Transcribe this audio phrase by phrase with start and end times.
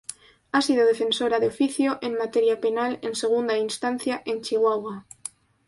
[0.51, 5.05] Ha sido defensora de oficio en materia penal en segunda instancia en Chihuahua.